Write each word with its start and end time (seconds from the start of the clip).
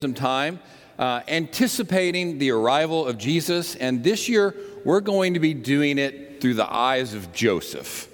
some 0.00 0.14
time 0.14 0.60
uh, 1.00 1.22
anticipating 1.26 2.38
the 2.38 2.52
arrival 2.52 3.04
of 3.04 3.18
Jesus, 3.18 3.74
and 3.74 4.04
this 4.04 4.28
year 4.28 4.54
we're 4.84 5.00
going 5.00 5.34
to 5.34 5.40
be 5.40 5.52
doing 5.52 5.98
it 5.98 6.40
through 6.40 6.54
the 6.54 6.72
eyes 6.72 7.14
of 7.14 7.32
Joseph. 7.32 8.08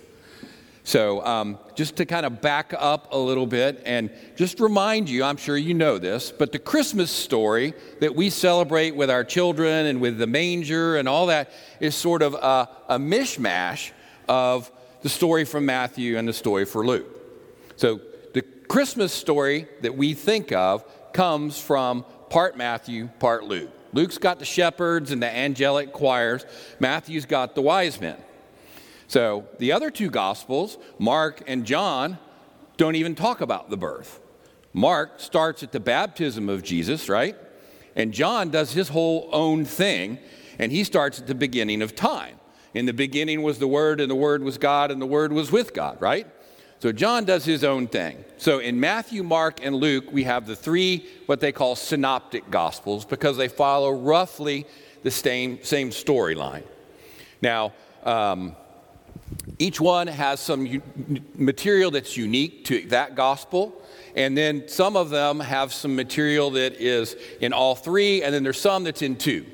So, 0.84 1.22
um, 1.26 1.58
just 1.74 1.96
to 1.96 2.06
kind 2.06 2.24
of 2.24 2.40
back 2.40 2.72
up 2.74 3.08
a 3.12 3.18
little 3.18 3.46
bit 3.46 3.82
and 3.84 4.10
just 4.34 4.60
remind 4.60 5.10
you, 5.10 5.24
I'm 5.24 5.36
sure 5.36 5.58
you 5.58 5.74
know 5.74 5.98
this, 5.98 6.32
but 6.32 6.52
the 6.52 6.58
Christmas 6.58 7.10
story 7.10 7.74
that 8.00 8.14
we 8.14 8.30
celebrate 8.30 8.96
with 8.96 9.10
our 9.10 9.22
children 9.22 9.84
and 9.84 10.00
with 10.00 10.16
the 10.16 10.26
manger 10.26 10.96
and 10.96 11.06
all 11.06 11.26
that 11.26 11.52
is 11.80 11.94
sort 11.94 12.22
of 12.22 12.32
a, 12.32 12.66
a 12.88 12.98
mishmash 12.98 13.90
of 14.26 14.72
the 15.02 15.10
story 15.10 15.44
from 15.44 15.66
Matthew 15.66 16.16
and 16.16 16.26
the 16.26 16.32
story 16.32 16.64
for 16.64 16.86
Luke. 16.86 17.04
So, 17.76 18.00
the 18.32 18.40
Christmas 18.40 19.12
story 19.12 19.68
that 19.82 19.94
we 19.94 20.14
think 20.14 20.50
of 20.50 20.82
comes 21.14 21.58
from 21.58 22.04
part 22.28 22.56
Matthew, 22.56 23.08
part 23.18 23.44
Luke. 23.44 23.70
Luke's 23.94 24.18
got 24.18 24.38
the 24.40 24.44
shepherds 24.44 25.12
and 25.12 25.22
the 25.22 25.34
angelic 25.34 25.92
choirs, 25.92 26.44
Matthew's 26.80 27.24
got 27.24 27.54
the 27.54 27.62
wise 27.62 28.00
men. 28.00 28.16
So 29.06 29.46
the 29.58 29.72
other 29.72 29.90
two 29.90 30.10
gospels, 30.10 30.76
Mark 30.98 31.42
and 31.46 31.64
John, 31.64 32.18
don't 32.76 32.96
even 32.96 33.14
talk 33.14 33.40
about 33.40 33.70
the 33.70 33.76
birth. 33.76 34.20
Mark 34.72 35.20
starts 35.20 35.62
at 35.62 35.70
the 35.70 35.78
baptism 35.78 36.48
of 36.48 36.64
Jesus, 36.64 37.08
right? 37.08 37.36
And 37.94 38.12
John 38.12 38.50
does 38.50 38.72
his 38.72 38.88
whole 38.88 39.28
own 39.30 39.64
thing, 39.64 40.18
and 40.58 40.72
he 40.72 40.82
starts 40.82 41.20
at 41.20 41.28
the 41.28 41.34
beginning 41.34 41.80
of 41.80 41.94
time. 41.94 42.40
In 42.72 42.86
the 42.86 42.92
beginning 42.92 43.42
was 43.42 43.60
the 43.60 43.68
Word, 43.68 44.00
and 44.00 44.10
the 44.10 44.16
Word 44.16 44.42
was 44.42 44.58
God, 44.58 44.90
and 44.90 45.00
the 45.00 45.06
Word 45.06 45.32
was 45.32 45.52
with 45.52 45.72
God, 45.72 46.00
right? 46.00 46.26
So 46.80 46.92
John 46.92 47.24
does 47.24 47.44
his 47.44 47.64
own 47.64 47.86
thing. 47.86 48.24
So 48.36 48.58
in 48.58 48.78
Matthew, 48.78 49.22
Mark, 49.22 49.64
and 49.64 49.74
Luke, 49.74 50.12
we 50.12 50.24
have 50.24 50.46
the 50.46 50.56
three 50.56 51.06
what 51.26 51.40
they 51.40 51.52
call 51.52 51.76
synoptic 51.76 52.50
gospels 52.50 53.04
because 53.04 53.36
they 53.36 53.48
follow 53.48 53.90
roughly 53.90 54.66
the 55.02 55.10
same, 55.10 55.62
same 55.62 55.90
storyline. 55.90 56.64
Now, 57.40 57.72
um, 58.04 58.56
each 59.58 59.80
one 59.80 60.06
has 60.06 60.40
some 60.40 60.66
u- 60.66 60.82
material 61.34 61.90
that's 61.90 62.16
unique 62.16 62.64
to 62.66 62.82
that 62.88 63.14
gospel. 63.14 63.80
And 64.16 64.36
then 64.36 64.68
some 64.68 64.96
of 64.96 65.10
them 65.10 65.40
have 65.40 65.72
some 65.72 65.96
material 65.96 66.50
that 66.52 66.74
is 66.74 67.16
in 67.40 67.52
all 67.52 67.74
three, 67.74 68.22
and 68.22 68.34
then 68.34 68.42
there's 68.42 68.60
some 68.60 68.84
that's 68.84 69.02
in 69.02 69.16
two. 69.16 69.46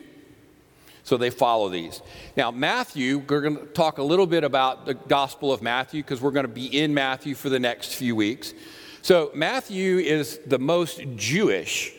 So 1.11 1.17
they 1.17 1.31
follow 1.31 1.69
these. 1.69 2.03
Now, 2.37 2.53
Matthew, 2.53 3.19
we're 3.19 3.41
going 3.41 3.57
to 3.57 3.67
talk 3.67 3.99
a 3.99 4.03
little 4.05 4.29
bit 4.29 4.45
about 4.45 4.87
the 4.87 4.95
Gospel 4.95 5.53
of 5.53 5.61
Matthew 5.61 6.05
because 6.05 6.21
we're 6.21 6.31
going 6.31 6.47
to 6.47 6.53
be 6.53 6.67
in 6.67 6.95
Matthew 6.95 7.35
for 7.35 7.49
the 7.49 7.59
next 7.59 7.97
few 7.97 8.15
weeks. 8.15 8.55
So, 9.03 9.33
Matthew 9.35 9.99
is 9.99 10.39
the 10.47 10.61
most 10.61 11.01
Jewish 11.17 11.93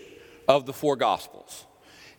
of 0.48 0.66
the 0.66 0.72
four 0.72 0.96
Gospels. 0.96 1.66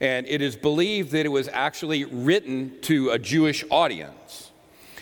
And 0.02 0.26
it 0.26 0.42
is 0.42 0.54
believed 0.54 1.12
that 1.12 1.24
it 1.24 1.30
was 1.30 1.48
actually 1.48 2.04
written 2.04 2.78
to 2.82 3.08
a 3.08 3.18
Jewish 3.18 3.64
audience. 3.70 4.50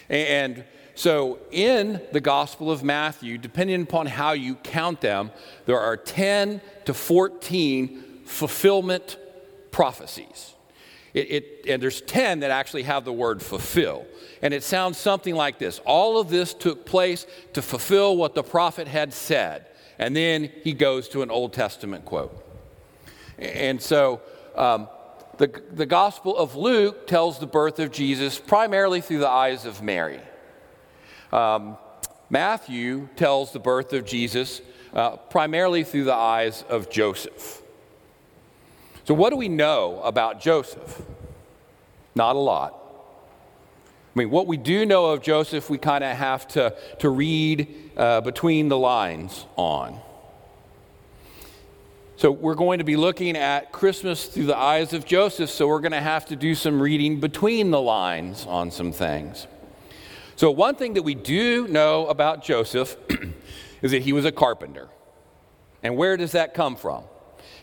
And 0.08 0.62
so, 0.94 1.40
in 1.50 2.00
the 2.12 2.20
Gospel 2.20 2.70
of 2.70 2.84
Matthew, 2.84 3.36
depending 3.36 3.82
upon 3.82 4.06
how 4.06 4.30
you 4.30 4.54
count 4.54 5.00
them, 5.00 5.32
there 5.66 5.80
are 5.80 5.96
10 5.96 6.60
to 6.84 6.94
14 6.94 8.20
fulfillment 8.26 9.18
prophecies. 9.72 10.54
It, 11.12 11.30
it, 11.30 11.66
and 11.68 11.82
there's 11.82 12.00
10 12.02 12.40
that 12.40 12.50
actually 12.50 12.84
have 12.84 13.04
the 13.04 13.12
word 13.12 13.42
fulfill. 13.42 14.06
And 14.42 14.54
it 14.54 14.62
sounds 14.62 14.96
something 14.96 15.34
like 15.34 15.58
this 15.58 15.80
All 15.84 16.18
of 16.18 16.30
this 16.30 16.54
took 16.54 16.86
place 16.86 17.26
to 17.52 17.62
fulfill 17.62 18.16
what 18.16 18.34
the 18.34 18.42
prophet 18.42 18.88
had 18.88 19.12
said. 19.12 19.66
And 19.98 20.16
then 20.16 20.50
he 20.62 20.72
goes 20.72 21.08
to 21.10 21.22
an 21.22 21.30
Old 21.30 21.52
Testament 21.52 22.04
quote. 22.04 22.46
And 23.38 23.80
so 23.80 24.20
um, 24.54 24.88
the, 25.38 25.62
the 25.72 25.86
Gospel 25.86 26.36
of 26.36 26.56
Luke 26.56 27.06
tells 27.06 27.38
the 27.38 27.46
birth 27.46 27.78
of 27.78 27.90
Jesus 27.90 28.38
primarily 28.38 29.00
through 29.00 29.18
the 29.18 29.28
eyes 29.28 29.64
of 29.64 29.82
Mary. 29.82 30.20
Um, 31.32 31.76
Matthew 32.28 33.08
tells 33.16 33.52
the 33.52 33.58
birth 33.58 33.92
of 33.92 34.06
Jesus 34.06 34.62
uh, 34.94 35.16
primarily 35.16 35.84
through 35.84 36.04
the 36.04 36.14
eyes 36.14 36.64
of 36.68 36.90
Joseph. 36.90 37.62
So, 39.10 39.14
what 39.14 39.30
do 39.30 39.36
we 39.36 39.48
know 39.48 40.00
about 40.04 40.40
Joseph? 40.40 41.02
Not 42.14 42.36
a 42.36 42.38
lot. 42.38 42.76
I 44.14 44.18
mean, 44.20 44.30
what 44.30 44.46
we 44.46 44.56
do 44.56 44.86
know 44.86 45.06
of 45.06 45.20
Joseph, 45.20 45.68
we 45.68 45.78
kind 45.78 46.04
of 46.04 46.16
have 46.16 46.46
to, 46.50 46.76
to 47.00 47.08
read 47.10 47.90
uh, 47.96 48.20
between 48.20 48.68
the 48.68 48.78
lines 48.78 49.46
on. 49.56 49.98
So, 52.18 52.30
we're 52.30 52.54
going 52.54 52.78
to 52.78 52.84
be 52.84 52.94
looking 52.94 53.36
at 53.36 53.72
Christmas 53.72 54.26
through 54.26 54.46
the 54.46 54.56
eyes 54.56 54.92
of 54.92 55.04
Joseph, 55.06 55.50
so 55.50 55.66
we're 55.66 55.80
going 55.80 55.90
to 55.90 56.00
have 56.00 56.26
to 56.26 56.36
do 56.36 56.54
some 56.54 56.80
reading 56.80 57.18
between 57.18 57.72
the 57.72 57.80
lines 57.80 58.46
on 58.46 58.70
some 58.70 58.92
things. 58.92 59.48
So, 60.36 60.52
one 60.52 60.76
thing 60.76 60.94
that 60.94 61.02
we 61.02 61.16
do 61.16 61.66
know 61.66 62.06
about 62.06 62.44
Joseph 62.44 62.96
is 63.82 63.90
that 63.90 64.02
he 64.02 64.12
was 64.12 64.24
a 64.24 64.30
carpenter. 64.30 64.88
And 65.82 65.96
where 65.96 66.16
does 66.16 66.30
that 66.30 66.54
come 66.54 66.76
from? 66.76 67.02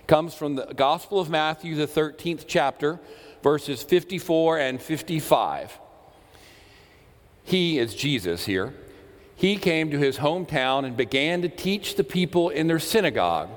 Comes 0.07 0.33
from 0.33 0.55
the 0.55 0.65
Gospel 0.73 1.19
of 1.19 1.29
Matthew, 1.29 1.75
the 1.75 1.85
13th 1.85 2.45
chapter, 2.47 2.99
verses 3.43 3.83
54 3.83 4.57
and 4.57 4.81
55. 4.81 5.77
He 7.43 7.77
is 7.77 7.93
Jesus 7.93 8.45
here. 8.45 8.73
He 9.35 9.57
came 9.57 9.91
to 9.91 9.97
his 9.97 10.17
hometown 10.17 10.85
and 10.85 10.97
began 10.97 11.41
to 11.41 11.49
teach 11.49 11.95
the 11.95 12.03
people 12.03 12.49
in 12.49 12.67
their 12.67 12.79
synagogue 12.79 13.49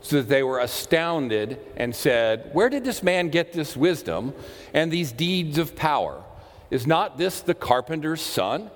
so 0.00 0.16
that 0.16 0.28
they 0.28 0.42
were 0.42 0.58
astounded 0.58 1.58
and 1.76 1.94
said, 1.94 2.50
Where 2.54 2.70
did 2.70 2.84
this 2.84 3.02
man 3.02 3.28
get 3.28 3.52
this 3.52 3.76
wisdom 3.76 4.32
and 4.72 4.90
these 4.90 5.12
deeds 5.12 5.58
of 5.58 5.76
power? 5.76 6.24
Is 6.70 6.86
not 6.86 7.18
this 7.18 7.40
the 7.40 7.54
carpenter's 7.54 8.22
son? 8.22 8.70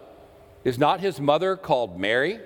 Is 0.62 0.78
not 0.78 1.00
his 1.00 1.20
mother 1.20 1.56
called 1.56 1.98
Mary? 1.98 2.38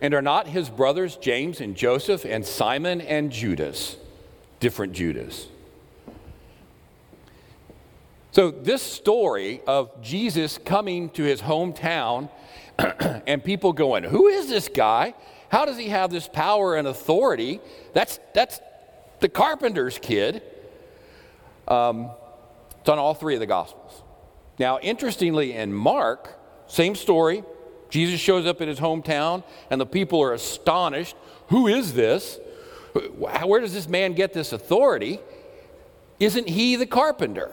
And 0.00 0.12
are 0.12 0.22
not 0.22 0.48
his 0.48 0.68
brothers 0.68 1.16
James 1.16 1.60
and 1.60 1.76
Joseph 1.76 2.24
and 2.24 2.44
Simon 2.44 3.00
and 3.00 3.30
Judas? 3.30 3.96
Different 4.60 4.92
Judas. 4.92 5.48
So, 8.32 8.50
this 8.50 8.82
story 8.82 9.60
of 9.66 10.02
Jesus 10.02 10.58
coming 10.58 11.08
to 11.10 11.22
his 11.22 11.40
hometown 11.40 12.28
and 13.26 13.44
people 13.44 13.72
going, 13.72 14.02
Who 14.02 14.26
is 14.26 14.48
this 14.48 14.68
guy? 14.68 15.14
How 15.48 15.64
does 15.64 15.76
he 15.76 15.88
have 15.90 16.10
this 16.10 16.26
power 16.26 16.74
and 16.74 16.88
authority? 16.88 17.60
That's, 17.92 18.18
that's 18.34 18.58
the 19.20 19.28
carpenter's 19.28 19.98
kid. 20.00 20.42
Um, 21.68 22.10
it's 22.80 22.88
on 22.88 22.98
all 22.98 23.14
three 23.14 23.34
of 23.34 23.40
the 23.40 23.46
Gospels. 23.46 24.02
Now, 24.58 24.80
interestingly, 24.80 25.52
in 25.52 25.72
Mark, 25.72 26.36
same 26.66 26.96
story. 26.96 27.44
Jesus 27.88 28.18
shows 28.18 28.46
up 28.46 28.60
in 28.60 28.68
his 28.68 28.80
hometown, 28.80 29.44
and 29.70 29.80
the 29.80 29.86
people 29.86 30.20
are 30.20 30.32
astonished. 30.32 31.14
Who 31.50 31.68
is 31.68 31.94
this? 31.94 32.40
Where 32.94 33.60
does 33.60 33.74
this 33.74 33.88
man 33.88 34.14
get 34.14 34.32
this 34.32 34.52
authority? 34.52 35.20
Isn't 36.20 36.48
he 36.48 36.76
the 36.76 36.86
carpenter? 36.86 37.50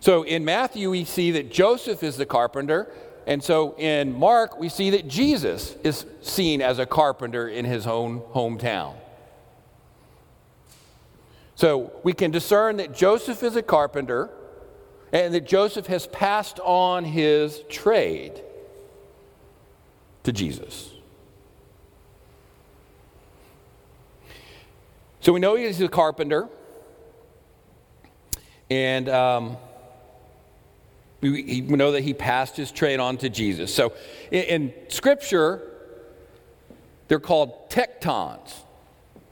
So 0.00 0.22
in 0.22 0.44
Matthew, 0.44 0.90
we 0.90 1.04
see 1.04 1.30
that 1.32 1.50
Joseph 1.50 2.02
is 2.02 2.16
the 2.16 2.26
carpenter. 2.26 2.90
And 3.26 3.42
so 3.42 3.74
in 3.78 4.12
Mark, 4.12 4.58
we 4.58 4.68
see 4.68 4.90
that 4.90 5.08
Jesus 5.08 5.76
is 5.82 6.04
seen 6.20 6.60
as 6.60 6.78
a 6.78 6.84
carpenter 6.84 7.48
in 7.48 7.64
his 7.64 7.86
own 7.86 8.20
hometown. 8.20 8.96
So 11.54 11.92
we 12.02 12.12
can 12.12 12.30
discern 12.32 12.78
that 12.78 12.94
Joseph 12.94 13.42
is 13.42 13.56
a 13.56 13.62
carpenter 13.62 14.30
and 15.12 15.32
that 15.32 15.46
Joseph 15.46 15.86
has 15.86 16.08
passed 16.08 16.58
on 16.60 17.04
his 17.04 17.62
trade 17.68 18.42
to 20.24 20.32
Jesus. 20.32 20.93
So 25.24 25.32
we 25.32 25.40
know 25.40 25.54
he's 25.54 25.80
a 25.80 25.88
carpenter. 25.88 26.50
And 28.68 29.08
um, 29.08 29.56
we, 31.22 31.62
we, 31.62 31.76
know 31.76 31.92
that 31.92 32.02
he 32.02 32.12
passed 32.12 32.58
his 32.58 32.70
trade 32.70 33.00
on 33.00 33.16
to 33.18 33.30
Jesus. 33.30 33.74
So 33.74 33.94
in, 34.30 34.42
in 34.44 34.74
Scripture, 34.88 35.62
they're 37.08 37.20
called 37.20 37.70
tectons, 37.70 38.52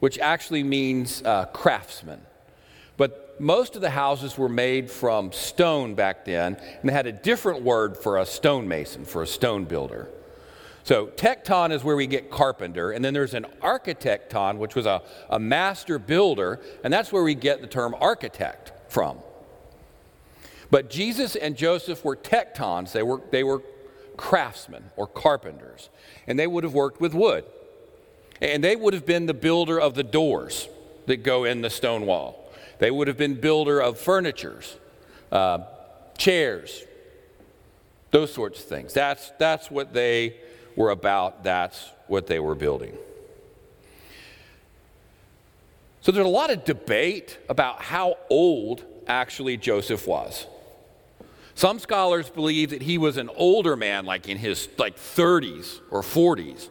which 0.01 0.19
actually 0.19 0.63
means 0.63 1.23
uh, 1.25 1.45
craftsmen. 1.47 2.23
But 2.97 3.39
most 3.39 3.77
of 3.77 3.83
the 3.83 3.91
houses 3.91 4.39
were 4.39 4.49
made 4.49 4.91
from 4.91 5.31
stone 5.31 5.95
back 5.95 6.25
then, 6.25 6.57
and 6.81 6.89
they 6.89 6.95
had 6.95 7.07
a 7.07 7.13
different 7.13 7.65
word 7.65 7.99
for 7.99 8.17
a 8.17 8.25
stonemason, 8.25 9.05
for 9.05 9.23
a 9.23 9.27
stone 9.27 9.65
builder. 9.65 10.09
So, 10.85 11.07
tecton 11.07 11.71
is 11.71 11.85
where 11.85 11.95
we 11.95 12.09
get 12.09 12.31
carpenter, 12.31 12.91
and 12.91 13.05
then 13.05 13.15
there's 13.15 13.35
an 13.35 13.47
architecton, 13.63 14.59
which 14.59 14.75
was 14.75 14.85
a, 14.85 15.03
a 15.31 15.39
master 15.39 15.99
builder, 15.99 16.61
and 16.83 16.93
that's 16.93 17.13
where 17.13 17.23
we 17.23 17.35
get 17.37 17.61
the 17.61 17.69
term 17.69 17.95
architect 18.01 18.73
from. 18.91 19.19
But 20.71 20.91
Jesus 20.91 21.37
and 21.37 21.57
Joseph 21.57 22.05
were 22.05 22.17
tectons, 22.17 22.93
they 22.93 23.03
were, 23.03 23.21
they 23.31 23.45
were 23.45 23.63
craftsmen 24.17 24.91
or 24.97 25.07
carpenters, 25.07 25.89
and 26.27 26.39
they 26.39 26.47
would 26.47 26.65
have 26.65 26.75
worked 26.75 27.01
with 27.01 27.15
wood. 27.15 27.45
And 28.41 28.65
they 28.65 28.75
would 28.75 28.93
have 28.95 29.07
been 29.07 29.27
the 29.27 29.35
builder 29.35 29.81
of 29.81 29.95
the 29.95 30.03
doors 30.03 30.69
that 31.07 31.23
go 31.23 31.45
in 31.45 31.61
the 31.61 31.71
stone 31.71 32.07
wall. 32.07 32.51
They 32.79 32.91
would 32.91 33.07
have 33.07 33.17
been 33.17 33.35
builder 33.35 33.81
of 33.81 33.99
furnitures, 33.99 34.77
uh, 35.31 35.61
chairs, 36.19 36.83
those 38.11 38.33
sorts 38.33 38.61
of 38.61 38.67
things. 38.67 38.93
That's, 38.93 39.31
that's 39.39 39.71
what 39.71 39.93
they 39.93 40.37
were 40.77 40.91
about. 40.91 41.45
That's 41.45 41.91
what 42.07 42.27
they 42.27 42.41
were 42.41 42.55
building. 42.55 42.97
So 46.01 46.11
there's 46.11 46.27
a 46.27 46.29
lot 46.29 46.51
of 46.51 46.65
debate 46.65 47.39
about 47.49 47.81
how 47.81 48.17
old 48.29 48.85
actually 49.07 49.57
Joseph 49.57 50.07
was. 50.07 50.47
Some 51.55 51.79
scholars 51.79 52.29
believe 52.29 52.71
that 52.71 52.83
he 52.83 52.99
was 52.99 53.17
an 53.19 53.31
older 53.37 53.77
man, 53.77 54.05
like 54.05 54.29
in 54.29 54.39
his 54.39 54.69
like 54.79 54.97
30s 54.97 55.81
or 55.91 56.03
40s. 56.03 56.71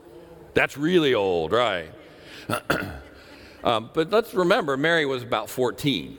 That's 0.54 0.78
really 0.78 1.14
old, 1.14 1.52
right? 1.52 1.90
um, 3.64 3.90
but 3.94 4.10
let's 4.10 4.34
remember, 4.34 4.76
Mary 4.76 5.06
was 5.06 5.24
about 5.24 5.50
14. 5.50 6.18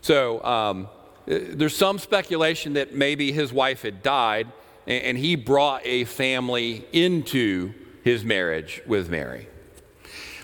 So 0.00 0.42
um, 0.44 0.88
there's 1.26 1.76
some 1.76 1.98
speculation 1.98 2.74
that 2.74 2.94
maybe 2.94 3.32
his 3.32 3.52
wife 3.52 3.82
had 3.82 4.02
died 4.02 4.48
and, 4.88 5.18
he 5.18 5.36
brought 5.36 5.82
a 5.84 6.04
family 6.04 6.84
into 6.92 7.74
his 8.02 8.24
marriage 8.24 8.80
with 8.86 9.10
Mary. 9.10 9.48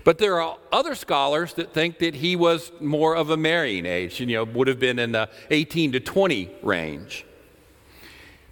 But 0.04 0.18
there 0.18 0.40
are 0.40 0.58
other 0.70 0.94
scholars 0.94 1.54
that 1.54 1.72
think 1.72 1.98
that 2.00 2.16
he 2.16 2.36
was 2.36 2.70
more 2.78 3.16
of 3.16 3.30
a 3.30 3.38
marrying 3.38 3.86
age, 3.86 4.20
you 4.20 4.26
know, 4.26 4.44
would 4.44 4.68
have 4.68 4.78
been 4.78 4.98
in 4.98 5.12
the 5.12 5.30
18 5.50 5.92
to 5.92 6.00
20 6.00 6.50
range. 6.62 7.24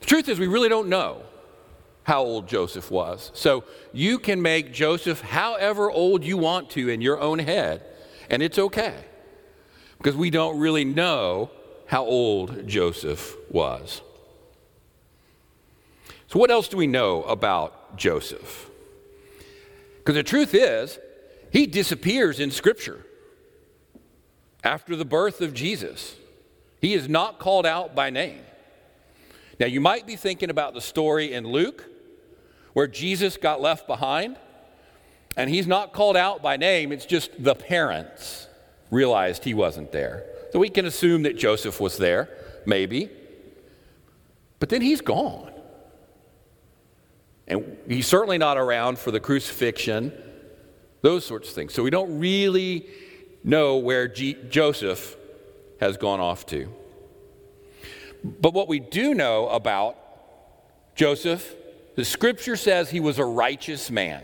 The 0.01 0.07
truth 0.07 0.29
is, 0.31 0.41
we 0.41 0.47
really 0.47 0.71
don't 0.71 0.89
know 0.89 1.23
how 2.05 2.23
old 2.23 2.49
Joseph 2.49 2.91
was. 2.91 3.31
So 3.35 3.65
you 3.93 4.19
can 4.19 4.41
make 4.41 4.73
Joseph 4.73 5.21
however 5.21 5.91
old 5.91 6.25
you 6.25 6.39
want 6.39 6.71
to 6.71 6.89
in 6.89 7.03
your 7.03 7.21
own 7.21 7.39
head, 7.39 7.85
and 8.31 8.43
it's 8.43 8.59
okay. 8.59 8.95
Because 9.99 10.17
we 10.17 10.31
don't 10.31 10.59
really 10.59 10.87
know 10.87 11.51
how 11.87 12.05
old 12.05 12.67
Joseph 12.67 13.37
was. 13.51 14.01
So, 16.33 16.39
what 16.39 16.51
else 16.51 16.67
do 16.67 16.79
we 16.79 16.87
know 16.87 17.25
about 17.25 17.99
Joseph? 17.99 18.71
Because 19.99 20.15
the 20.15 20.23
truth 20.23 20.55
is, 20.55 20.99
he 21.53 21.67
disappears 21.67 22.41
in 22.41 22.51
Scripture 22.51 23.05
after 24.65 24.97
the 24.97 25.05
birth 25.05 25.43
of 25.43 25.53
Jesus. 25.53 26.17
He 26.81 26.95
is 26.95 27.07
not 27.07 27.39
called 27.39 27.67
out 27.67 27.95
by 27.95 28.09
name. 28.09 28.41
Now, 29.61 29.67
you 29.67 29.79
might 29.79 30.07
be 30.07 30.17
thinking 30.17 30.49
about 30.49 30.73
the 30.73 30.81
story 30.81 31.35
in 31.35 31.47
Luke 31.47 31.85
where 32.73 32.87
Jesus 32.87 33.37
got 33.37 33.61
left 33.61 33.87
behind, 33.87 34.39
and 35.37 35.51
he's 35.51 35.67
not 35.67 35.93
called 35.93 36.17
out 36.17 36.41
by 36.41 36.57
name, 36.57 36.93
it's 36.93 37.05
just 37.05 37.31
the 37.45 37.55
parents 37.55 38.49
realized 38.91 39.45
he 39.45 39.53
wasn't 39.53 39.93
there. 39.93 40.25
So 40.53 40.61
we 40.61 40.71
can 40.71 40.87
assume 40.87 41.25
that 41.25 41.37
Joseph 41.37 41.79
was 41.79 41.99
there, 41.99 42.31
maybe, 42.65 43.11
but 44.61 44.71
then 44.71 44.81
he's 44.81 45.03
gone. 45.03 45.52
And 47.53 47.77
he's 47.89 48.07
certainly 48.07 48.39
not 48.39 48.57
around 48.57 48.99
for 48.99 49.11
the 49.11 49.21
crucifixion 49.21 50.13
those 51.03 51.27
sorts 51.27 51.49
of 51.49 51.55
things. 51.55 51.75
So 51.75 51.83
we 51.83 51.91
don't 51.91 52.19
really 52.19 52.87
know 53.45 53.77
where 53.77 54.09
G- 54.09 54.39
Joseph 54.49 55.17
has 55.81 55.97
gone 55.97 56.21
off 56.21 56.47
to. 56.47 56.73
But 58.25 58.55
what 58.55 58.69
we 58.69 58.79
do 58.79 59.15
know 59.15 59.49
about 59.49 59.97
Joseph, 60.95 61.55
the 61.97 62.05
scripture 62.05 62.57
says 62.57 62.89
he 62.89 63.01
was 63.01 63.19
a 63.19 63.25
righteous 63.25 63.91
man. 63.91 64.23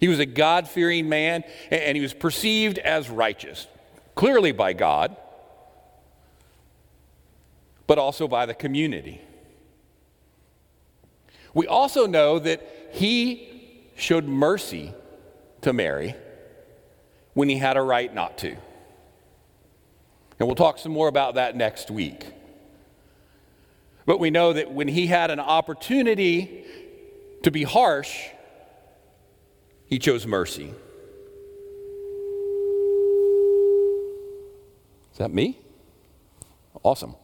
He 0.00 0.08
was 0.08 0.18
a 0.18 0.26
God 0.26 0.66
fearing 0.66 1.08
man, 1.08 1.44
and 1.70 1.96
he 1.96 2.02
was 2.02 2.14
perceived 2.14 2.78
as 2.78 3.08
righteous, 3.08 3.66
clearly 4.14 4.52
by 4.52 4.72
God, 4.72 5.14
but 7.86 7.98
also 7.98 8.26
by 8.26 8.46
the 8.46 8.54
community. 8.54 9.20
We 11.54 11.66
also 11.66 12.06
know 12.06 12.38
that 12.38 12.90
he 12.92 13.48
showed 13.96 14.24
mercy 14.24 14.92
to 15.62 15.72
Mary 15.72 16.14
when 17.34 17.48
he 17.48 17.56
had 17.56 17.76
a 17.76 17.82
right 17.82 18.12
not 18.12 18.38
to. 18.38 18.50
And 20.38 20.48
we'll 20.48 20.56
talk 20.56 20.78
some 20.78 20.92
more 20.92 21.08
about 21.08 21.34
that 21.34 21.56
next 21.56 21.90
week. 21.90 22.26
But 24.06 24.18
we 24.18 24.30
know 24.30 24.52
that 24.52 24.72
when 24.72 24.88
he 24.88 25.06
had 25.06 25.30
an 25.30 25.40
opportunity 25.40 26.64
to 27.42 27.50
be 27.50 27.62
harsh, 27.62 28.28
he 29.86 29.98
chose 29.98 30.26
mercy. 30.26 30.74
Is 35.12 35.18
that 35.18 35.32
me? 35.32 35.58
Awesome. 36.82 37.14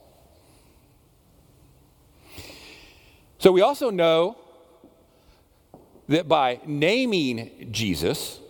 So 3.38 3.52
we 3.52 3.60
also 3.60 3.90
know 3.90 4.36
that 6.08 6.26
by 6.26 6.60
naming 6.66 7.68
Jesus, 7.70 8.40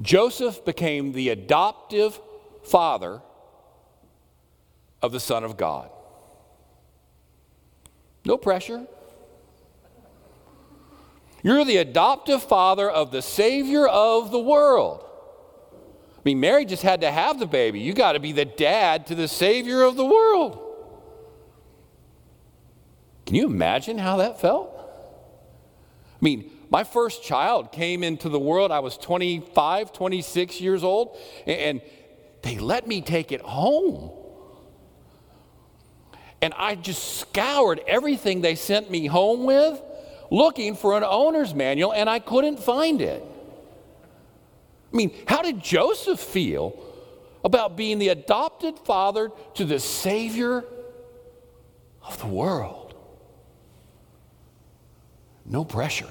Joseph 0.00 0.64
became 0.64 1.12
the 1.12 1.30
adoptive 1.30 2.20
father 2.64 3.22
of 5.00 5.12
the 5.12 5.20
Son 5.20 5.44
of 5.44 5.56
God. 5.56 5.90
No 8.24 8.36
pressure. 8.36 8.86
You're 11.42 11.64
the 11.64 11.78
adoptive 11.78 12.42
father 12.42 12.88
of 12.88 13.10
the 13.10 13.22
Savior 13.22 13.86
of 13.86 14.30
the 14.30 14.38
world. 14.38 15.04
I 16.16 16.20
mean, 16.24 16.38
Mary 16.38 16.64
just 16.64 16.84
had 16.84 17.00
to 17.00 17.10
have 17.10 17.40
the 17.40 17.46
baby. 17.46 17.80
You 17.80 17.94
got 17.94 18.12
to 18.12 18.20
be 18.20 18.30
the 18.30 18.44
dad 18.44 19.08
to 19.08 19.16
the 19.16 19.26
Savior 19.26 19.82
of 19.82 19.96
the 19.96 20.06
world. 20.06 20.71
Can 23.32 23.38
you 23.38 23.46
imagine 23.46 23.96
how 23.96 24.18
that 24.18 24.42
felt? 24.42 24.70
I 24.76 26.18
mean, 26.20 26.50
my 26.68 26.84
first 26.84 27.22
child 27.22 27.72
came 27.72 28.04
into 28.04 28.28
the 28.28 28.38
world, 28.38 28.70
I 28.70 28.80
was 28.80 28.98
25, 28.98 29.90
26 29.90 30.60
years 30.60 30.84
old, 30.84 31.16
and 31.46 31.80
they 32.42 32.58
let 32.58 32.86
me 32.86 33.00
take 33.00 33.32
it 33.32 33.40
home. 33.40 34.10
And 36.42 36.52
I 36.58 36.74
just 36.74 37.20
scoured 37.20 37.80
everything 37.86 38.42
they 38.42 38.54
sent 38.54 38.90
me 38.90 39.06
home 39.06 39.44
with 39.44 39.80
looking 40.30 40.76
for 40.76 40.94
an 40.94 41.02
owner's 41.02 41.54
manual, 41.54 41.94
and 41.94 42.10
I 42.10 42.18
couldn't 42.18 42.60
find 42.60 43.00
it. 43.00 43.24
I 44.92 44.94
mean, 44.94 45.10
how 45.26 45.40
did 45.40 45.64
Joseph 45.64 46.20
feel 46.20 46.78
about 47.42 47.78
being 47.78 47.98
the 47.98 48.10
adopted 48.10 48.78
father 48.80 49.30
to 49.54 49.64
the 49.64 49.80
Savior 49.80 50.66
of 52.02 52.20
the 52.20 52.26
world? 52.26 52.81
No 55.52 55.66
pressure. 55.66 56.08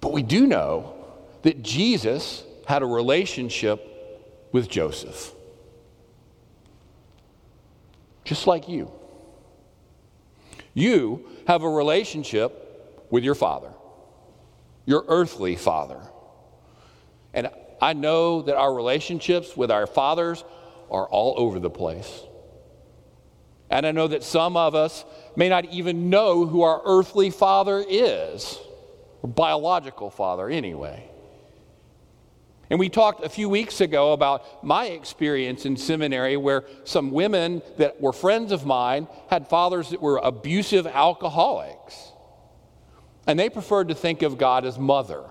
But 0.00 0.14
we 0.14 0.22
do 0.22 0.46
know 0.46 0.94
that 1.42 1.62
Jesus 1.62 2.42
had 2.66 2.80
a 2.80 2.86
relationship 2.86 4.48
with 4.50 4.66
Joseph. 4.66 5.30
Just 8.24 8.46
like 8.46 8.66
you. 8.66 8.90
You 10.72 11.28
have 11.46 11.62
a 11.62 11.68
relationship 11.68 13.04
with 13.10 13.24
your 13.24 13.34
father, 13.34 13.74
your 14.86 15.04
earthly 15.06 15.54
father. 15.54 16.00
And 17.34 17.50
I 17.82 17.92
know 17.92 18.40
that 18.40 18.56
our 18.56 18.72
relationships 18.72 19.54
with 19.54 19.70
our 19.70 19.86
fathers 19.86 20.44
are 20.90 21.06
all 21.06 21.34
over 21.36 21.58
the 21.60 21.68
place. 21.68 22.22
And 23.70 23.86
I 23.86 23.92
know 23.92 24.08
that 24.08 24.22
some 24.22 24.56
of 24.56 24.74
us 24.74 25.04
may 25.36 25.48
not 25.48 25.66
even 25.66 26.10
know 26.10 26.46
who 26.46 26.62
our 26.62 26.80
earthly 26.84 27.30
father 27.30 27.84
is, 27.86 28.58
or 29.22 29.28
biological 29.28 30.10
father, 30.10 30.48
anyway. 30.48 31.08
And 32.70 32.78
we 32.78 32.88
talked 32.88 33.24
a 33.24 33.28
few 33.28 33.48
weeks 33.48 33.80
ago 33.80 34.12
about 34.12 34.62
my 34.62 34.86
experience 34.86 35.64
in 35.64 35.76
seminary 35.76 36.36
where 36.36 36.64
some 36.84 37.10
women 37.10 37.62
that 37.78 38.00
were 38.00 38.12
friends 38.12 38.52
of 38.52 38.66
mine 38.66 39.08
had 39.30 39.48
fathers 39.48 39.90
that 39.90 40.02
were 40.02 40.18
abusive 40.18 40.86
alcoholics. 40.86 42.12
And 43.26 43.38
they 43.38 43.48
preferred 43.48 43.88
to 43.88 43.94
think 43.94 44.22
of 44.22 44.38
God 44.38 44.64
as 44.66 44.78
mother 44.78 45.24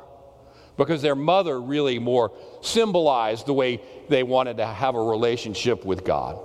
because 0.77 1.01
their 1.01 1.15
mother 1.15 1.60
really 1.60 2.00
more 2.00 2.32
symbolized 2.62 3.46
the 3.46 3.53
way 3.53 3.82
they 4.10 4.24
wanted 4.24 4.58
to 4.58 4.65
have 4.65 4.96
a 4.96 5.01
relationship 5.01 5.86
with 5.86 6.03
God. 6.03 6.39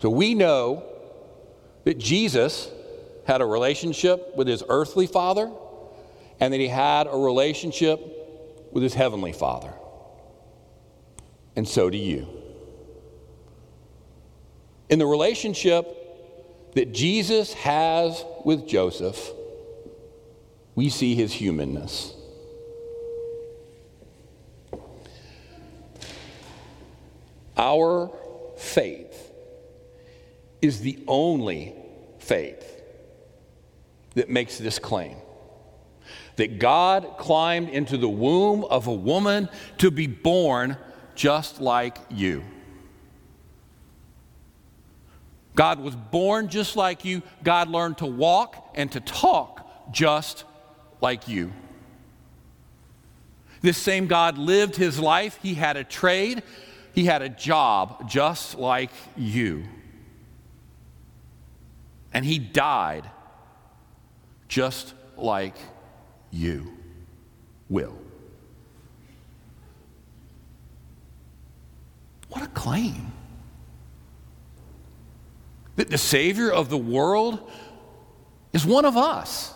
So 0.00 0.10
we 0.10 0.34
know 0.34 0.84
that 1.84 1.98
Jesus 1.98 2.70
had 3.26 3.40
a 3.40 3.46
relationship 3.46 4.36
with 4.36 4.46
his 4.46 4.62
earthly 4.68 5.06
father 5.06 5.50
and 6.40 6.52
that 6.52 6.60
he 6.60 6.68
had 6.68 7.06
a 7.06 7.16
relationship 7.16 8.00
with 8.72 8.82
his 8.82 8.94
heavenly 8.94 9.32
father. 9.32 9.72
And 11.56 11.66
so 11.66 11.90
do 11.90 11.98
you. 11.98 12.28
In 14.88 14.98
the 14.98 15.06
relationship 15.06 15.94
that 16.74 16.92
Jesus 16.92 17.52
has 17.54 18.24
with 18.44 18.66
Joseph, 18.68 19.32
we 20.74 20.88
see 20.88 21.14
his 21.14 21.32
humanness. 21.32 22.14
Our 27.56 28.12
faith 28.56 29.07
is 30.60 30.80
the 30.80 31.02
only 31.06 31.74
faith 32.18 32.82
that 34.14 34.28
makes 34.28 34.58
this 34.58 34.78
claim 34.78 35.16
that 36.38 36.60
God 36.60 37.16
climbed 37.18 37.68
into 37.68 37.96
the 37.96 38.08
womb 38.08 38.64
of 38.64 38.86
a 38.86 38.94
woman 38.94 39.48
to 39.78 39.90
be 39.90 40.06
born 40.06 40.76
just 41.16 41.60
like 41.60 41.98
you. 42.10 42.44
God 45.56 45.80
was 45.80 45.96
born 45.96 46.48
just 46.48 46.76
like 46.76 47.04
you. 47.04 47.22
God 47.42 47.68
learned 47.68 47.98
to 47.98 48.06
walk 48.06 48.70
and 48.76 48.90
to 48.92 49.00
talk 49.00 49.92
just 49.92 50.44
like 51.00 51.26
you. 51.26 51.52
This 53.60 53.76
same 53.76 54.06
God 54.06 54.38
lived 54.38 54.76
his 54.76 55.00
life. 55.00 55.40
He 55.42 55.54
had 55.54 55.76
a 55.76 55.82
trade, 55.82 56.44
he 56.94 57.04
had 57.04 57.22
a 57.22 57.28
job 57.28 58.08
just 58.08 58.56
like 58.56 58.92
you. 59.16 59.64
And 62.12 62.24
he 62.24 62.38
died 62.38 63.08
just 64.48 64.94
like 65.16 65.56
you 66.30 66.72
will. 67.68 67.96
What 72.28 72.42
a 72.42 72.48
claim. 72.48 73.12
That 75.76 75.90
the 75.90 75.98
Savior 75.98 76.50
of 76.50 76.70
the 76.70 76.78
world 76.78 77.50
is 78.52 78.66
one 78.66 78.84
of 78.84 78.96
us. 78.96 79.54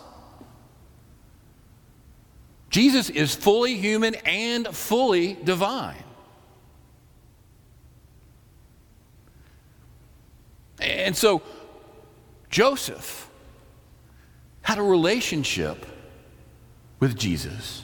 Jesus 2.69 3.09
is 3.09 3.35
fully 3.35 3.75
human 3.75 4.15
and 4.25 4.67
fully 4.67 5.33
divine. 5.43 6.03
And 10.79 11.15
so 11.15 11.43
Joseph 12.53 13.27
had 14.61 14.77
a 14.77 14.83
relationship 14.83 15.87
with 16.99 17.17
Jesus. 17.17 17.83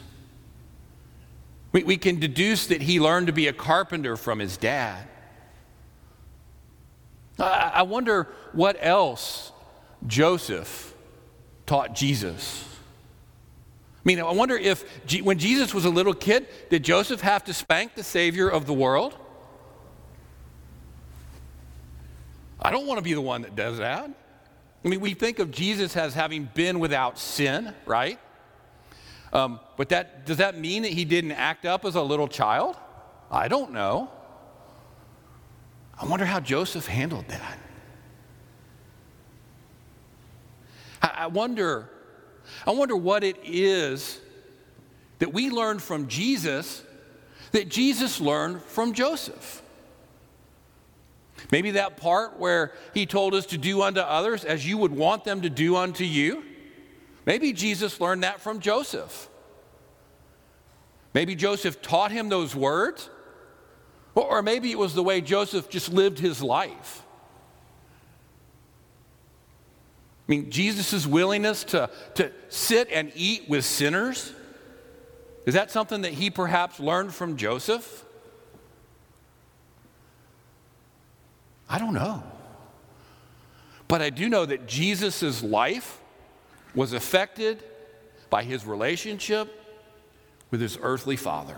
We, 1.71 1.83
we 1.83 1.97
can 1.97 2.19
deduce 2.19 2.67
that 2.67 2.83
he 2.83 2.99
learned 2.99 3.25
to 3.25 3.33
be 3.33 3.47
a 3.47 3.53
carpenter 3.53 4.15
from 4.15 4.37
his 4.37 4.57
dad. 4.57 5.07
I, 7.39 7.71
I 7.77 7.81
wonder 7.81 8.27
what 8.51 8.77
else 8.79 9.51
Joseph 10.05 10.93
taught 11.65 11.95
Jesus. 11.95 12.63
I 13.95 14.01
mean, 14.03 14.19
I 14.19 14.31
wonder 14.31 14.55
if 14.55 14.85
G- 15.07 15.23
when 15.23 15.39
Jesus 15.39 15.73
was 15.73 15.85
a 15.85 15.89
little 15.89 16.13
kid, 16.13 16.45
did 16.69 16.83
Joseph 16.83 17.21
have 17.21 17.43
to 17.45 17.55
spank 17.55 17.95
the 17.95 18.03
Savior 18.03 18.47
of 18.47 18.67
the 18.67 18.73
world? 18.73 19.17
I 22.61 22.69
don't 22.69 22.85
want 22.85 22.99
to 22.99 23.03
be 23.03 23.15
the 23.15 23.21
one 23.21 23.41
that 23.41 23.55
does 23.55 23.79
that. 23.79 24.11
I 24.83 24.87
mean, 24.87 25.01
we 25.01 25.13
think 25.13 25.39
of 25.39 25.51
Jesus 25.51 25.97
as 25.97 26.13
having 26.13 26.49
been 26.53 26.79
without 26.79 27.19
sin, 27.19 27.73
right? 27.85 28.19
Um, 29.33 29.59
but 29.77 29.89
that, 29.89 30.25
does 30.25 30.37
that 30.37 30.57
mean 30.57 30.83
that 30.83 30.91
he 30.91 31.05
didn't 31.05 31.33
act 31.33 31.65
up 31.65 31.85
as 31.85 31.95
a 31.95 32.01
little 32.01 32.27
child? 32.27 32.75
I 33.29 33.47
don't 33.47 33.71
know. 33.71 34.09
I 36.01 36.05
wonder 36.05 36.25
how 36.25 36.39
Joseph 36.39 36.87
handled 36.87 37.27
that. 37.27 37.59
I, 41.01 41.11
I 41.17 41.27
wonder, 41.27 41.89
I 42.65 42.71
wonder 42.71 42.95
what 42.95 43.23
it 43.23 43.37
is 43.43 44.19
that 45.19 45.33
we 45.33 45.49
learned 45.49 45.81
from 45.81 46.07
Jesus 46.07 46.83
that 47.51 47.69
Jesus 47.69 48.21
learned 48.21 48.61
from 48.61 48.93
Joseph. 48.93 49.61
Maybe 51.51 51.71
that 51.71 51.97
part 51.97 52.39
where 52.39 52.73
he 52.93 53.05
told 53.05 53.33
us 53.33 53.47
to 53.47 53.57
do 53.57 53.81
unto 53.81 54.01
others 54.01 54.45
as 54.45 54.67
you 54.67 54.77
would 54.77 54.91
want 54.91 55.23
them 55.23 55.41
to 55.41 55.49
do 55.49 55.75
unto 55.75 56.03
you. 56.03 56.43
Maybe 57.25 57.53
Jesus 57.53 57.99
learned 57.99 58.23
that 58.23 58.39
from 58.39 58.59
Joseph. 58.59 59.29
Maybe 61.13 61.35
Joseph 61.35 61.81
taught 61.81 62.11
him 62.11 62.29
those 62.29 62.55
words, 62.55 63.09
or 64.13 64.41
maybe 64.41 64.71
it 64.71 64.77
was 64.77 64.93
the 64.93 65.03
way 65.03 65.21
Joseph 65.21 65.69
just 65.69 65.91
lived 65.91 66.19
his 66.19 66.41
life. 66.41 67.03
I 70.27 70.31
mean, 70.31 70.51
Jesus' 70.51 71.07
willingness 71.07 71.63
to, 71.65 71.89
to 72.15 72.31
sit 72.49 72.89
and 72.91 73.11
eat 73.15 73.49
with 73.49 73.65
sinners, 73.65 74.31
is 75.47 75.55
that 75.55 75.71
something 75.71 76.01
that 76.01 76.13
he 76.13 76.29
perhaps 76.29 76.79
learned 76.79 77.15
from 77.15 77.37
Joseph? 77.37 78.05
I 81.69 81.77
don't 81.77 81.93
know. 81.93 82.23
But 83.87 84.01
I 84.01 84.09
do 84.09 84.27
know 84.27 84.45
that 84.45 84.67
Jesus' 84.67 85.43
life 85.43 85.99
was 86.73 86.93
affected 86.93 87.63
by 88.29 88.43
his 88.43 88.65
relationship 88.65 89.55
with 90.51 90.61
his 90.61 90.77
earthly 90.81 91.15
father. 91.15 91.57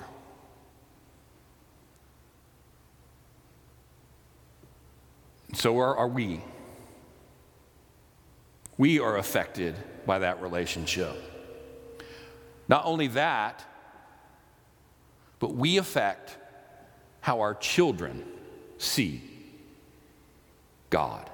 So 5.53 5.77
are, 5.79 5.95
are 5.95 6.07
we. 6.07 6.41
We 8.77 8.99
are 8.99 9.17
affected 9.17 9.75
by 10.05 10.19
that 10.19 10.41
relationship. 10.41 11.15
Not 12.67 12.85
only 12.85 13.07
that, 13.07 13.63
but 15.39 15.53
we 15.53 15.77
affect 15.77 16.37
how 17.19 17.41
our 17.41 17.53
children 17.53 18.23
see 18.77 19.30
God. 20.91 21.27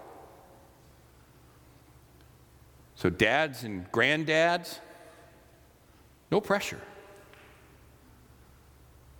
So, 2.95 3.09
dads 3.09 3.63
and 3.63 3.91
granddads, 3.91 4.79
no 6.31 6.39
pressure. 6.39 6.79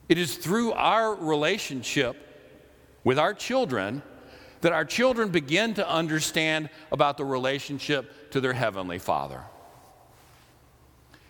It 0.07 0.17
is 0.17 0.37
through 0.37 0.71
our 0.71 1.13
relationship 1.13 2.15
with 3.03 3.19
our 3.19 3.33
children 3.33 4.01
that 4.61 4.73
our 4.73 4.85
children 4.85 5.29
begin 5.29 5.73
to 5.75 5.87
understand 5.87 6.69
about 6.91 7.17
the 7.17 7.25
relationship 7.25 8.31
to 8.31 8.41
their 8.41 8.53
Heavenly 8.53 8.99
Father. 8.99 9.43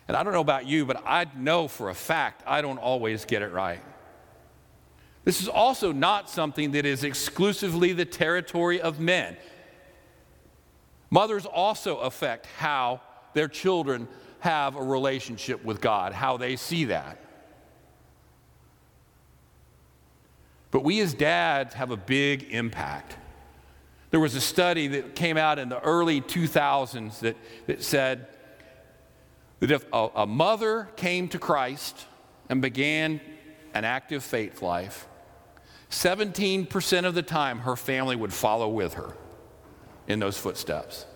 And 0.06 0.16
I 0.16 0.22
don't 0.22 0.32
know 0.32 0.40
about 0.40 0.66
you, 0.66 0.86
but 0.86 1.02
I 1.04 1.26
know 1.36 1.68
for 1.68 1.90
a 1.90 1.94
fact 1.94 2.42
I 2.46 2.62
don't 2.62 2.78
always 2.78 3.24
get 3.26 3.42
it 3.42 3.52
right. 3.52 3.82
This 5.28 5.42
is 5.42 5.48
also 5.48 5.92
not 5.92 6.30
something 6.30 6.70
that 6.70 6.86
is 6.86 7.04
exclusively 7.04 7.92
the 7.92 8.06
territory 8.06 8.80
of 8.80 8.98
men. 8.98 9.36
Mothers 11.10 11.44
also 11.44 11.98
affect 11.98 12.46
how 12.46 13.02
their 13.34 13.46
children 13.46 14.08
have 14.40 14.74
a 14.74 14.82
relationship 14.82 15.62
with 15.62 15.82
God, 15.82 16.14
how 16.14 16.38
they 16.38 16.56
see 16.56 16.86
that. 16.86 17.18
But 20.70 20.82
we 20.82 20.98
as 21.00 21.12
dads 21.12 21.74
have 21.74 21.90
a 21.90 21.98
big 21.98 22.44
impact. 22.44 23.18
There 24.10 24.20
was 24.20 24.34
a 24.34 24.40
study 24.40 24.86
that 24.86 25.14
came 25.14 25.36
out 25.36 25.58
in 25.58 25.68
the 25.68 25.80
early 25.80 26.22
2000s 26.22 27.18
that, 27.18 27.36
that 27.66 27.82
said 27.82 28.28
that 29.60 29.70
if 29.70 29.84
a, 29.92 30.08
a 30.14 30.26
mother 30.26 30.88
came 30.96 31.28
to 31.28 31.38
Christ 31.38 32.06
and 32.48 32.62
began 32.62 33.20
an 33.74 33.84
active 33.84 34.24
faith 34.24 34.62
life, 34.62 35.06
17% 35.90 37.04
of 37.04 37.14
the 37.14 37.22
time 37.22 37.60
her 37.60 37.76
family 37.76 38.16
would 38.16 38.32
follow 38.32 38.68
with 38.68 38.94
her 38.94 39.14
in 40.06 40.18
those 40.18 40.36
footsteps. 40.36 41.06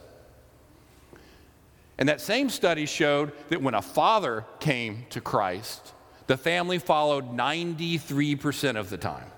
And 1.99 2.09
that 2.09 2.21
same 2.21 2.49
study 2.49 2.87
showed 2.87 3.33
that 3.50 3.62
when 3.62 3.75
a 3.75 3.83
father 3.83 4.45
came 4.61 5.07
to 5.11 5.21
Christ, 5.21 5.93
the 6.26 6.37
family 6.37 6.79
followed 6.79 7.37
93% 7.37 8.76
of 8.76 8.88
the 8.88 8.99
time. 8.99 9.31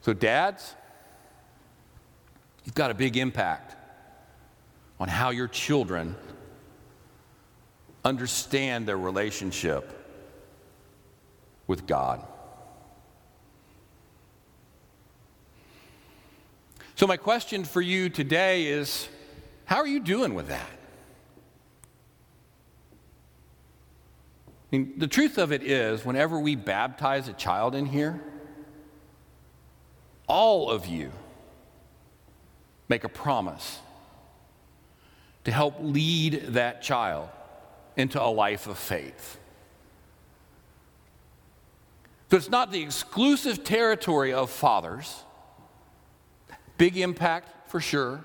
So, 0.00 0.12
dads, 0.12 0.74
you've 2.64 2.74
got 2.74 2.90
a 2.90 2.94
big 2.94 3.16
impact 3.16 3.76
on 4.98 5.08
how 5.08 5.30
your 5.30 5.48
children 5.48 6.16
understand 8.04 8.86
their 8.86 8.98
relationship 8.98 10.05
with 11.66 11.86
God. 11.86 12.26
So, 16.94 17.06
my 17.06 17.16
question 17.16 17.64
for 17.64 17.80
you 17.80 18.08
today 18.08 18.66
is 18.66 19.08
how 19.66 19.76
are 19.76 19.86
you 19.86 20.00
doing 20.00 20.34
with 20.34 20.48
that? 20.48 20.70
I 24.72 24.76
mean, 24.76 24.94
the 24.96 25.06
truth 25.06 25.38
of 25.38 25.52
it 25.52 25.62
is, 25.62 26.04
whenever 26.04 26.40
we 26.40 26.56
baptize 26.56 27.28
a 27.28 27.32
child 27.32 27.74
in 27.74 27.86
here, 27.86 28.20
all 30.26 30.70
of 30.70 30.86
you 30.86 31.12
make 32.88 33.04
a 33.04 33.08
promise 33.08 33.78
to 35.44 35.52
help 35.52 35.76
lead 35.80 36.42
that 36.48 36.82
child 36.82 37.28
into 37.96 38.22
a 38.22 38.26
life 38.26 38.66
of 38.66 38.78
faith. 38.78 39.38
So 42.30 42.36
it's 42.36 42.50
not 42.50 42.72
the 42.72 42.82
exclusive 42.82 43.62
territory 43.62 44.32
of 44.32 44.50
fathers. 44.50 45.22
Big 46.76 46.96
impact 46.96 47.70
for 47.70 47.80
sure. 47.80 48.24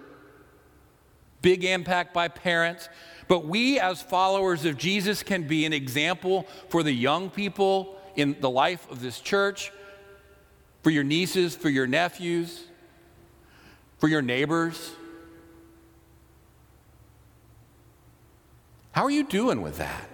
Big 1.41 1.63
impact 1.63 2.13
by 2.13 2.27
parents. 2.27 2.89
But 3.27 3.46
we, 3.46 3.79
as 3.79 4.01
followers 4.01 4.65
of 4.65 4.77
Jesus, 4.77 5.24
can 5.24 5.48
be 5.48 5.65
an 5.65 5.74
example 5.74 6.48
for 6.70 6.84
the 6.84 6.91
young 6.91 7.29
people 7.29 7.98
in 8.15 8.36
the 8.39 8.50
life 8.50 8.89
of 8.91 9.01
this 9.01 9.20
church, 9.20 9.72
for 10.84 10.89
your 10.89 11.03
nieces, 11.03 11.55
for 11.55 11.70
your 11.70 11.88
nephews, 11.88 12.65
for 14.00 14.08
your 14.08 14.22
neighbors. 14.22 14.91
How 18.91 19.03
are 19.03 19.12
you 19.12 19.24
doing 19.24 19.62
with 19.62 19.77
that? 19.77 20.10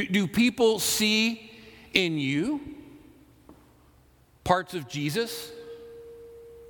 Do, 0.00 0.06
do 0.06 0.26
people 0.26 0.78
see 0.78 1.50
in 1.92 2.16
you 2.16 2.60
parts 4.44 4.72
of 4.72 4.88
Jesus? 4.88 5.52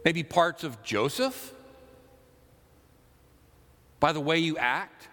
Maybe 0.04 0.24
parts 0.24 0.64
of 0.64 0.82
Joseph? 0.82 1.54
By 4.00 4.10
the 4.12 4.20
way 4.20 4.38
you 4.38 4.58
act? 4.58 5.08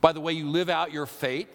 By 0.00 0.12
the 0.12 0.20
way 0.20 0.32
you 0.32 0.48
live 0.48 0.70
out 0.70 0.92
your 0.92 1.04
faith? 1.04 1.50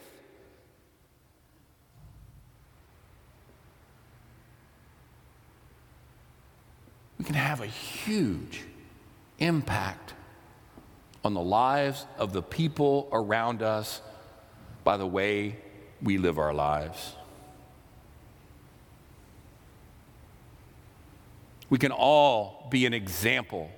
We 7.17 7.25
can 7.25 7.33
have 7.33 7.59
a 7.61 7.65
huge 7.65 8.61
impact 9.39 10.13
on 11.23 11.33
the 11.33 11.41
lives 11.41 12.05
of 12.19 12.33
the 12.33 12.43
people 12.43 13.09
around 13.11 13.63
us 13.63 14.01
by 14.83 14.97
the 14.97 15.07
way 15.07 15.57
we 16.01 16.17
live 16.17 16.37
our 16.37 16.53
lives. 16.53 17.13
We 21.69 21.79
can 21.79 21.91
all 21.91 22.67
be 22.69 22.85
an 22.85 22.93
example 22.93 23.71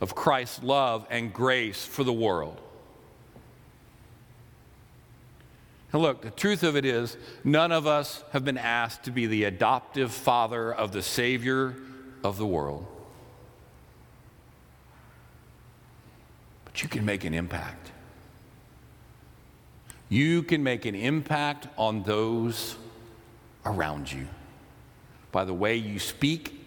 of 0.00 0.14
Christ's 0.14 0.62
love 0.62 1.06
and 1.08 1.32
grace 1.32 1.84
for 1.84 2.04
the 2.04 2.12
world. 2.12 2.60
And 5.92 6.02
look, 6.02 6.20
the 6.20 6.30
truth 6.30 6.62
of 6.62 6.76
it 6.76 6.84
is, 6.84 7.16
none 7.42 7.72
of 7.72 7.86
us 7.86 8.22
have 8.32 8.44
been 8.44 8.58
asked 8.58 9.04
to 9.04 9.10
be 9.10 9.26
the 9.26 9.44
adoptive 9.44 10.12
father 10.12 10.70
of 10.70 10.92
the 10.92 11.00
Savior 11.00 11.74
of 12.22 12.36
the 12.36 12.46
world. 12.46 12.86
But 16.66 16.82
you 16.82 16.88
can 16.90 17.04
make 17.06 17.24
an 17.24 17.32
impact. 17.32 17.92
You 20.08 20.42
can 20.42 20.62
make 20.62 20.84
an 20.84 20.94
impact 20.94 21.68
on 21.76 22.02
those 22.02 22.76
around 23.64 24.10
you 24.10 24.26
by 25.32 25.44
the 25.44 25.52
way 25.52 25.76
you 25.76 25.98
speak, 25.98 26.58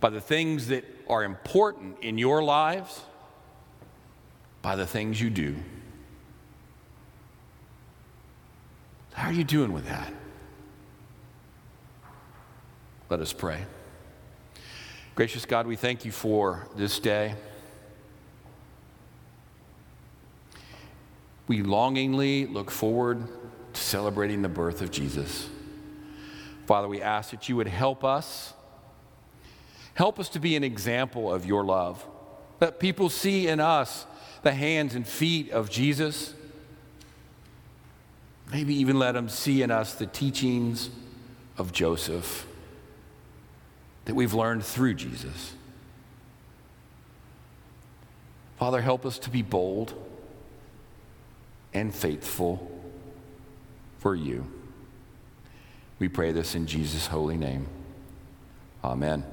by 0.00 0.10
the 0.10 0.20
things 0.20 0.68
that 0.68 0.84
are 1.08 1.22
important 1.22 1.96
in 2.00 2.18
your 2.18 2.42
lives, 2.42 3.02
by 4.62 4.74
the 4.74 4.86
things 4.86 5.20
you 5.20 5.30
do. 5.30 5.54
How 9.12 9.28
are 9.28 9.32
you 9.32 9.44
doing 9.44 9.72
with 9.72 9.86
that? 9.86 10.12
Let 13.10 13.20
us 13.20 13.32
pray. 13.32 13.64
Gracious 15.14 15.44
God, 15.44 15.66
we 15.66 15.76
thank 15.76 16.04
you 16.04 16.12
for 16.12 16.66
this 16.74 16.98
day. 16.98 17.34
We 21.50 21.62
longingly 21.62 22.46
look 22.46 22.70
forward 22.70 23.26
to 23.72 23.80
celebrating 23.80 24.40
the 24.40 24.48
birth 24.48 24.82
of 24.82 24.92
Jesus. 24.92 25.48
Father, 26.64 26.86
we 26.86 27.02
ask 27.02 27.32
that 27.32 27.48
you 27.48 27.56
would 27.56 27.66
help 27.66 28.04
us. 28.04 28.54
Help 29.94 30.20
us 30.20 30.28
to 30.28 30.38
be 30.38 30.54
an 30.54 30.62
example 30.62 31.34
of 31.34 31.44
your 31.44 31.64
love. 31.64 32.06
Let 32.60 32.78
people 32.78 33.08
see 33.08 33.48
in 33.48 33.58
us 33.58 34.06
the 34.44 34.52
hands 34.52 34.94
and 34.94 35.04
feet 35.04 35.50
of 35.50 35.68
Jesus. 35.70 36.34
Maybe 38.52 38.72
even 38.76 39.00
let 39.00 39.14
them 39.14 39.28
see 39.28 39.62
in 39.62 39.72
us 39.72 39.94
the 39.94 40.06
teachings 40.06 40.88
of 41.58 41.72
Joseph 41.72 42.46
that 44.04 44.14
we've 44.14 44.34
learned 44.34 44.64
through 44.64 44.94
Jesus. 44.94 45.54
Father, 48.56 48.80
help 48.80 49.04
us 49.04 49.18
to 49.18 49.30
be 49.30 49.42
bold 49.42 50.09
and 51.72 51.94
faithful 51.94 52.70
for 53.98 54.14
you. 54.14 54.46
We 55.98 56.08
pray 56.08 56.32
this 56.32 56.54
in 56.54 56.66
Jesus' 56.66 57.06
holy 57.06 57.36
name. 57.36 57.66
Amen. 58.82 59.24